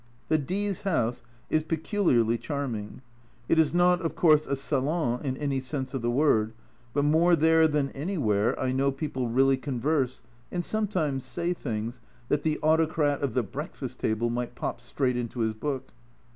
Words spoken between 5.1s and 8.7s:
in any sense of the word, but more there than anywhere